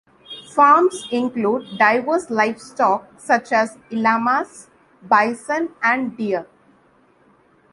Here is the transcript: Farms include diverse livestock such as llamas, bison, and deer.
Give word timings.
Farms 0.55 1.07
include 1.11 1.77
diverse 1.77 2.31
livestock 2.31 3.07
such 3.19 3.51
as 3.51 3.77
llamas, 3.91 4.67
bison, 5.03 5.75
and 5.83 6.17
deer. 6.17 6.47